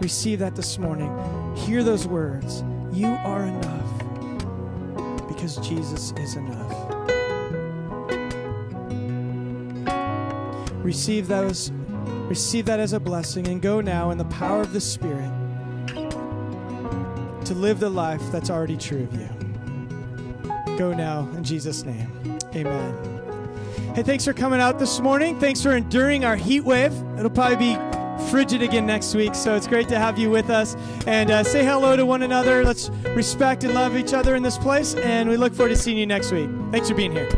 [0.00, 1.10] Receive that this morning.
[1.56, 2.64] Hear those words.
[2.92, 6.72] You are enough because Jesus is enough.
[10.84, 11.70] Receive those
[12.28, 15.31] receive that as a blessing and go now in the power of the Spirit
[17.52, 19.28] to live the life that's already true of you.
[20.78, 22.10] Go now in Jesus' name.
[22.54, 23.12] Amen.
[23.94, 25.38] Hey, thanks for coming out this morning.
[25.38, 26.92] Thanks for enduring our heat wave.
[27.18, 27.78] It'll probably be
[28.30, 29.34] frigid again next week.
[29.34, 30.76] So it's great to have you with us.
[31.06, 32.64] And uh, say hello to one another.
[32.64, 34.94] Let's respect and love each other in this place.
[34.94, 36.48] And we look forward to seeing you next week.
[36.70, 37.28] Thanks for being here.